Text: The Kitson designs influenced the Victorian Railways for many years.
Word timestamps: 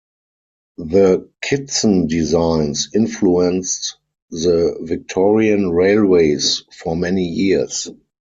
The 0.79 1.29
Kitson 1.43 2.07
designs 2.07 2.89
influenced 2.95 3.97
the 4.31 4.79
Victorian 4.81 5.69
Railways 5.69 6.63
for 6.75 6.95
many 6.95 7.25
years. 7.27 7.87